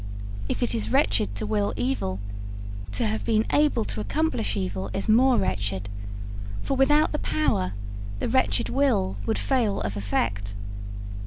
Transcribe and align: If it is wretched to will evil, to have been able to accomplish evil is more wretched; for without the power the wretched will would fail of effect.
If 0.49 0.63
it 0.63 0.73
is 0.73 0.91
wretched 0.91 1.35
to 1.35 1.45
will 1.45 1.75
evil, 1.77 2.19
to 2.93 3.05
have 3.05 3.23
been 3.23 3.45
able 3.53 3.85
to 3.85 4.01
accomplish 4.01 4.55
evil 4.57 4.89
is 4.95 5.07
more 5.07 5.37
wretched; 5.37 5.89
for 6.59 6.75
without 6.75 7.11
the 7.11 7.19
power 7.19 7.73
the 8.17 8.27
wretched 8.27 8.67
will 8.67 9.17
would 9.27 9.37
fail 9.37 9.79
of 9.81 9.95
effect. 9.95 10.55